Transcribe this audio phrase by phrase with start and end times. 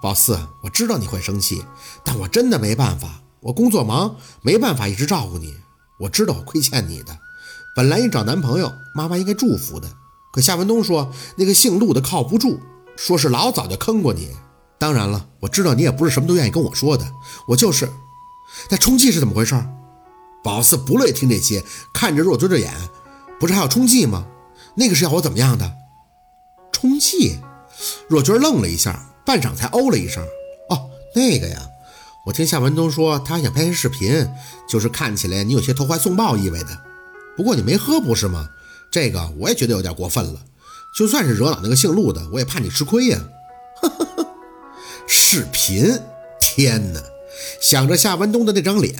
[0.00, 1.64] 宝四，我知道你会生气，
[2.04, 5.56] 但我真的没办法，我工作忙，没办法一直照顾你。
[6.00, 7.18] 我知道我亏欠你的，
[7.74, 9.88] 本来你找男朋友，妈妈应该祝福的。
[10.32, 12.60] 可夏文东说那个姓陆的靠不住，
[12.96, 14.30] 说是老早就坑过你。
[14.78, 17.10] 当然了，我知道你也不是什么都愿意跟我说的，
[17.48, 17.90] 我就是。
[18.70, 19.60] 那充气是怎么回事？
[20.44, 22.72] 宝四不乐意听这些，看着若君的眼，
[23.40, 24.24] 不是还要充气吗？
[24.76, 25.72] 那个是要我怎么样的？
[26.70, 27.40] 充气？
[28.08, 30.24] 若君愣了一下，半晌才哦了一声
[30.70, 31.60] ：“哦，那个呀，
[32.24, 34.26] 我听夏文东说，他想拍些视频，
[34.66, 36.68] 就是看起来你有些投怀送抱意味的。
[37.36, 38.48] 不过你没喝不是吗？
[38.90, 40.40] 这个我也觉得有点过分了。
[40.96, 43.22] 就算是惹恼那个姓陆的，我也怕你吃亏呀。”
[43.82, 44.26] 呵呵呵。
[45.06, 46.00] 视频？
[46.40, 47.02] 天哪！
[47.60, 48.96] 想着夏文东的那张脸，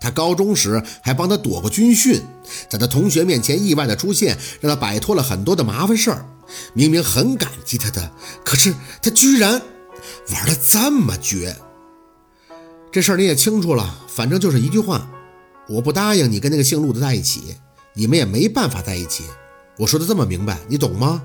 [0.00, 2.20] 他高中时还帮他躲过军训，
[2.68, 6.26] 在他同学面前意外的出现，让他摆脱了很多的麻烦事儿。
[6.72, 8.10] 明明很感激他的，
[8.42, 9.60] 可是他居然
[10.32, 11.56] 玩的这么绝。
[12.90, 15.08] 这事儿你也清楚了，反正就是一句话：
[15.68, 17.56] 我不答应你跟那个姓陆的在一起，
[17.94, 19.24] 你们也没办法在一起。
[19.78, 21.22] 我说的这么明白，你懂吗？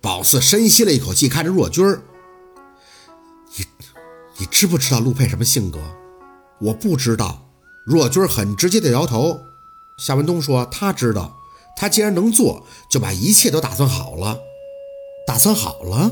[0.00, 2.02] 宝四深吸了一口气，看着若君儿。
[3.56, 3.66] 你
[4.38, 5.78] 你知不知道陆佩什么性格？
[6.60, 7.46] 我不知道。
[7.86, 9.40] 若君儿很直接的摇头。
[9.98, 11.36] 夏文东说他知道，
[11.76, 14.38] 他既然能做，就把一切都打算好了。
[15.26, 16.10] 打算好了。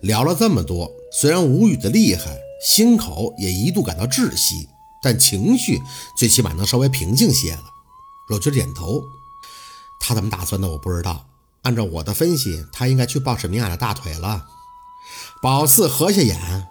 [0.00, 4.68] 聊了这么多，虽然无语的厉害，心口也一度感到窒息，
[5.00, 5.80] 但情绪
[6.16, 7.62] 最起码能稍微平静些了。
[8.28, 9.00] 若君点头。
[10.00, 11.24] 他怎么打算的我不知道。
[11.62, 14.44] 按照我的分析，他应该去抱沈明雅的大腿了。
[15.40, 16.66] 宝四合下眼。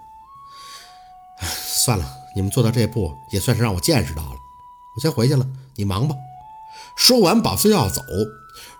[1.41, 2.05] 算了，
[2.35, 4.35] 你们做到这步也算是让我见识到了。
[4.95, 6.15] 我先回去了，你忙吧。
[6.95, 8.01] 说完，宝四要走，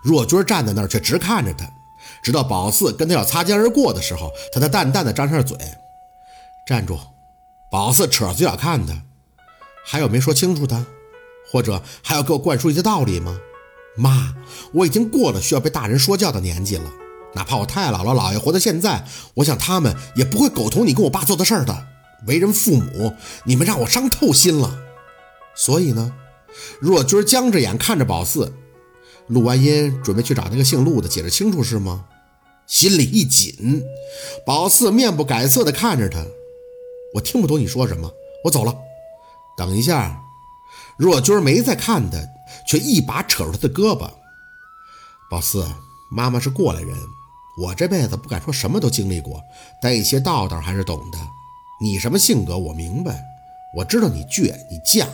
[0.02, 1.64] 若君站在那儿却直看着他，
[2.24, 5.58] 直到宝四跟他要擦肩而过的时候，他才淡淡的张上嘴
[6.66, 6.98] ：“站住！”
[7.70, 9.02] 宝四扯着嘴角看他，
[9.84, 10.86] 还有没说清楚的，
[11.52, 13.38] 或者还要给我灌输一些道理吗？
[13.94, 14.34] 妈，
[14.72, 16.90] 我已经过了需要被大人说教的年纪了，
[17.34, 21.88] 哪怕我太姥姥姥爷活到现在，我想他们也不会苟同你跟我爸做的事儿的。
[22.26, 23.12] 为人父母，
[23.44, 24.78] 你们让我伤透心了。
[25.54, 26.14] 所以呢，
[26.80, 28.54] 若君僵着眼看着宝四，
[29.26, 32.06] 陆完音准备去找那个姓陆的解释清楚是吗？
[32.66, 33.84] 心里一紧，
[34.46, 36.24] 宝四面不改色的看着他，
[37.14, 38.10] 我听不懂你说什么，
[38.44, 38.74] 我走了。
[39.56, 40.22] 等一下，
[40.96, 42.18] 若君没再看他，
[42.66, 44.10] 却一把扯住他的胳膊。
[45.30, 45.66] 宝四，
[46.10, 46.96] 妈妈是过来人，
[47.60, 49.42] 我这辈子不敢说什么都经历过，
[49.80, 51.18] 但一些道道还是懂的。
[51.80, 52.56] 你什么性格？
[52.56, 53.22] 我明白，
[53.76, 55.06] 我知道你倔，你犟，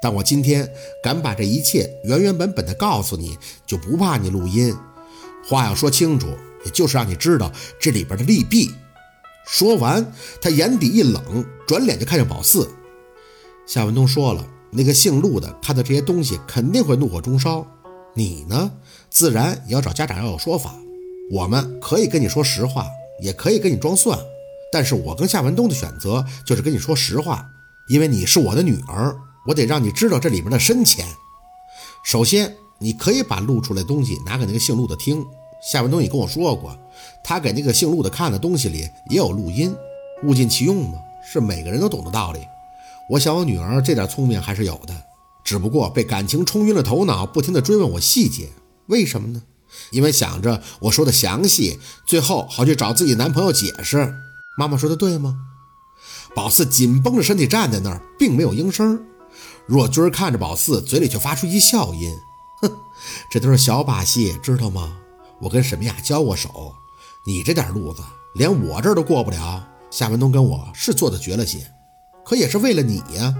[0.00, 0.70] 但我今天
[1.02, 4.74] 敢把这一切原原本本的告诉你，就不怕你录音。
[5.48, 6.28] 话要说清楚，
[6.64, 8.74] 也就是让你知道这里边的利弊。
[9.46, 12.68] 说完，他眼底一冷，转脸就看向宝四。
[13.66, 17.66] 夏文东说了，那个姓陆的看到这些东西肯定会怒火中烧。
[18.14, 18.70] 你呢，
[19.08, 20.74] 自然也要找家长要有说法。
[21.30, 22.86] 我们可以跟你说实话，
[23.22, 24.18] 也可以跟你装蒜。
[24.70, 27.46] 但是我跟夏文东的选择就是跟你说实话，
[27.88, 31.06] 因为你是我的女儿，我得让你知道这里面的深浅。
[32.04, 35.24] 首先，你可以把录出来的东西拿给那个姓陆的听。
[35.60, 36.76] 夏文东也跟我说过，
[37.24, 39.74] 他给那个姓陆的看的东西里也有录音，
[40.24, 40.98] 物尽其用嘛，
[41.30, 42.40] 是每个人都懂的道理。
[43.10, 44.94] 我想我女儿这点聪明还是有的，
[45.42, 48.50] 只不过被感情冲晕了头脑，不停地追问我细节。
[48.86, 49.42] 为什么呢？
[49.90, 54.14] 因为想着我说的详细，最后好去找自己男朋友解释。
[54.56, 55.36] 妈妈说的对吗？
[56.34, 59.04] 宝四紧绷着身体站在那儿，并没有应声。
[59.66, 62.14] 若君看着宝四，嘴里却发出一笑音
[62.62, 62.70] ：“哼，
[63.30, 64.96] 这都是小把戏，知道吗？
[65.40, 66.74] 我跟沈明雅交过手，
[67.26, 68.02] 你这点路子，
[68.34, 69.68] 连我这儿都过不了。
[69.90, 71.72] 夏文东跟我是做的绝了些，
[72.24, 73.34] 可也是为了你呀，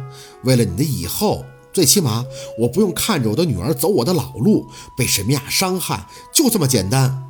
[0.45, 2.25] 为了你的以后，最起码
[2.59, 7.25] 我不用看着我的女儿走我的老路，被沈明雅伤害，就这么简单。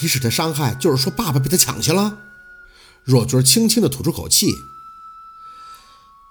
[0.00, 2.18] 你指的伤害，就是说爸爸被他抢去了？”
[3.04, 4.50] 若君轻轻地吐出口气：“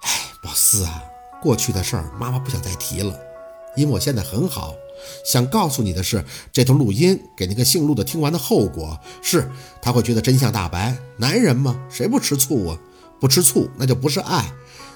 [0.02, 1.04] 哎，宝四啊，
[1.42, 3.14] 过去的事儿妈妈不想再提了，
[3.76, 4.74] 因为我现在很好。
[5.26, 9.50] 想告诉你的是，这段录音给那个姓陆的听完的后果是，
[9.82, 10.96] 他会觉得真相大白。
[11.18, 12.80] 男人嘛，谁不吃醋啊？
[13.20, 14.52] 不吃醋那就不是爱。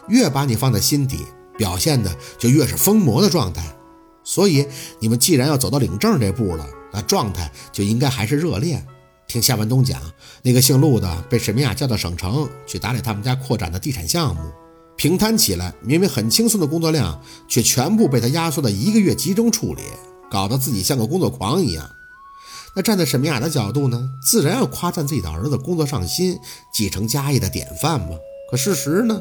[0.10, 1.20] 越把你放在心底，
[1.58, 3.64] 表现的就越是疯魔的状态。
[4.24, 4.68] 所以
[5.00, 8.86] 你们既然要走到领证这步了，那状态就应该还是热恋。”
[9.28, 10.02] 听夏文东讲，
[10.42, 14.42] 那个姓陆的被沈明雅叫到省城去打理他们家扩展的地产项目，
[14.98, 19.84] 平摊起来明明很轻松的工作量，却全部被他压缩到一个月集中处理，
[20.30, 21.88] 搞得自己像个工作狂一样。
[22.76, 26.38] 那站在沈明雅的角度呢，自然要夸赞自己的儿子工作上心、
[26.74, 28.18] 继承家业的典范嘛。
[28.50, 29.20] 可事实呢，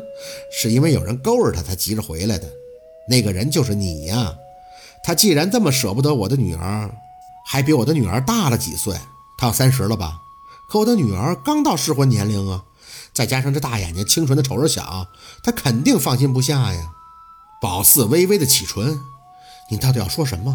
[0.50, 2.48] 是因为有人勾着他才急着回来的。
[3.08, 4.34] 那个人就是你呀。
[5.04, 6.90] 他既然这么舍不得我的女儿，
[7.46, 8.94] 还比我的女儿大了几岁，
[9.38, 10.20] 他要三十了吧？
[10.68, 12.64] 可我的女儿刚到适婚年龄啊，
[13.16, 15.08] 再加上这大眼睛、清纯的瞅着小，
[15.42, 16.92] 他肯定放心不下呀。
[17.62, 19.00] 宝四微微的启唇
[19.72, 20.54] ：“你到底要说什么？”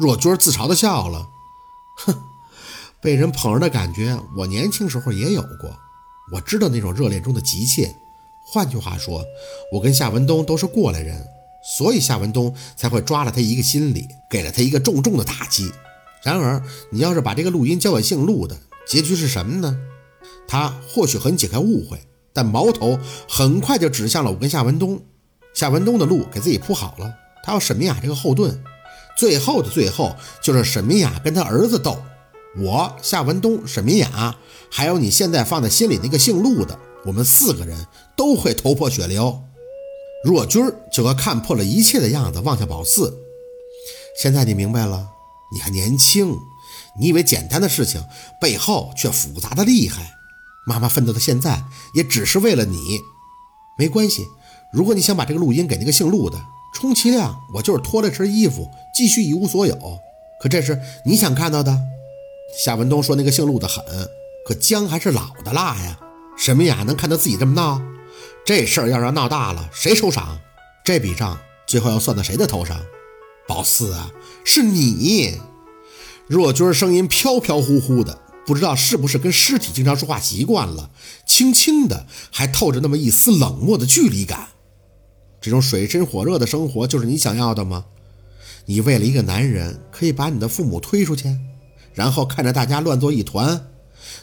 [0.00, 1.28] 若君自嘲的笑了。
[2.06, 2.22] 哼，
[3.02, 5.76] 被人捧着的感觉，我年轻时候也有过。
[6.32, 7.94] 我知道那种热恋中的急切。
[8.46, 9.22] 换句话说，
[9.70, 11.26] 我跟夏文东都是过来人，
[11.76, 15.70] 所以夏文东才会抓了他一个心理，给了他一个重重的打击。
[16.22, 18.56] 然而，你要是把这个录音交给姓陆的，
[18.88, 19.78] 结局是什么呢？
[20.46, 21.98] 他或许很解开误会，
[22.32, 22.98] 但矛头
[23.28, 25.02] 很快就指向了我跟夏文东。
[25.54, 27.14] 夏文东的路给自己铺好了，
[27.44, 28.62] 他要沈明雅这个后盾。
[29.16, 31.96] 最后的最后，就是沈明雅跟他儿子斗，
[32.58, 34.36] 我夏文东、沈明雅，
[34.68, 36.76] 还有你现在放在心里那个姓陆的，
[37.06, 37.86] 我们四个人
[38.16, 39.40] 都会头破血流。
[40.24, 43.16] 若君就和看破了一切的样子望向宝四，
[44.20, 45.06] 现在你明白了，
[45.54, 46.36] 你还年轻，
[46.98, 48.02] 你以为简单的事情
[48.40, 50.13] 背后却复杂的厉害。
[50.66, 51.64] 妈妈奋斗到现在，
[51.94, 53.00] 也只是为了你。
[53.78, 54.26] 没关系，
[54.72, 56.38] 如果你想把这个录音给那个姓陆的。
[56.76, 59.78] 充其量我就是脱了身衣服，继续一无所有。
[60.40, 61.78] 可这是你想看到的？
[62.58, 63.84] 夏文东说：“那个姓陆的狠，
[64.44, 65.96] 可姜还是老的辣呀。
[66.36, 67.80] 沈明雅能看到自己这么闹？
[68.44, 70.40] 这事儿要是闹大了，谁收场？
[70.84, 72.76] 这笔账最后要算到谁的头上？
[73.46, 74.10] 宝四啊，
[74.44, 75.40] 是你。”
[76.26, 80.90] 若君声音飘飘忽忽的，不知道是不是跟尸体经常说话习惯了，
[81.26, 84.48] 轻轻的，还透着那么一丝冷漠的距离感。
[85.40, 87.86] 这种水深火热的生活就是你想要的吗？
[88.66, 91.36] 你为了一个男人可以把你的父母推出去，
[91.92, 93.68] 然后看着大家乱作一团。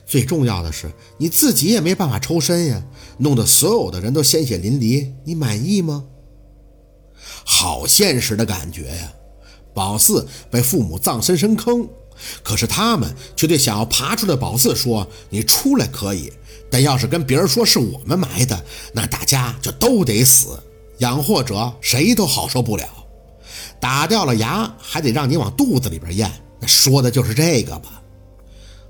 [0.05, 2.83] 最重要的是你自己也没办法抽身呀，
[3.17, 6.05] 弄得所有的人都鲜血淋漓，你满意吗？
[7.43, 9.13] 好现实的感觉呀！
[9.73, 11.87] 宝四被父母葬身深坑，
[12.43, 16.31] 可是他们却对想要爬出的宝四说：“你出来可以，
[16.69, 18.63] 但要是跟别人说是我们埋的，
[18.93, 20.59] 那大家就都得死。”
[20.99, 22.87] 养活者谁都好受不了，
[23.79, 28.03] 打掉了牙还得让你往肚子里边咽，那说的就是这个吧，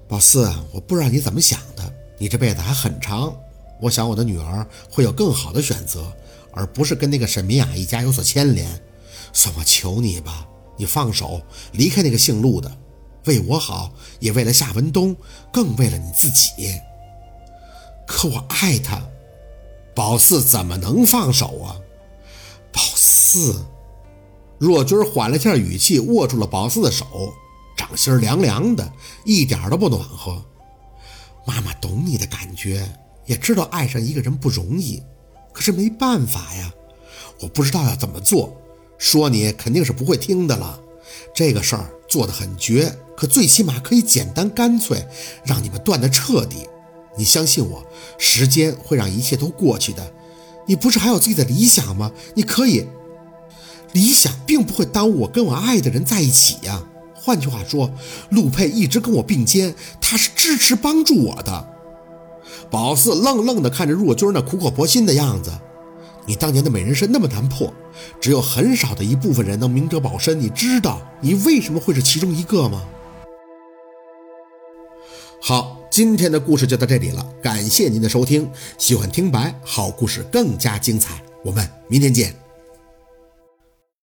[0.09, 3.33] 宝四，我不知道你怎么想的，你这辈子还很长，
[3.79, 6.11] 我想我的女儿会有更好的选择，
[6.51, 8.67] 而不是跟那个沈明雅一家有所牵连，
[9.31, 10.45] 算我求你吧，
[10.75, 11.41] 你放手
[11.71, 12.69] 离开那个姓陆的，
[13.25, 15.15] 为我好，也为了夏文东，
[15.51, 16.51] 更为了你自己。
[18.07, 19.01] 可我爱他，
[19.95, 21.75] 宝四怎么能放手啊？
[22.71, 23.65] 宝四，
[24.57, 27.05] 若君缓了下语气，握住了宝四的手，
[27.77, 28.91] 掌心凉凉的，
[29.25, 30.43] 一点都不暖和。
[31.45, 32.87] 妈妈懂你的感觉，
[33.25, 35.01] 也知道爱上一个人不容易，
[35.53, 36.73] 可是没办法呀。
[37.39, 38.55] 我不知道要怎么做，
[38.97, 40.79] 说你肯定是不会听的了。
[41.33, 45.07] 这个事儿做得很绝，可最起码可以简单干脆，
[45.45, 46.67] 让你们断得彻底。
[47.17, 47.81] 你相信我，
[48.17, 50.11] 时间会让一切都过去的。
[50.67, 52.11] 你不是还有自己的理想吗？
[52.35, 52.85] 你可以。
[53.93, 56.83] 理想并不会耽误我跟我爱的人在一起呀。
[57.13, 57.89] 换句话说，
[58.31, 61.67] 陆佩一直跟我并肩，他是支持帮助我的。
[62.69, 65.51] 宝四愣愣地看着若君那苦口婆心的样子。
[66.25, 67.73] 你当年的美人身那么难破，
[68.19, 70.39] 只有很少的一部分人能明哲保身。
[70.39, 72.83] 你知道你为什么会是其中一个吗？
[75.41, 78.49] 好，今天的故事就到这里了，感谢您的收听。
[78.77, 82.40] 喜欢听白好故事更加精彩，我们明天见。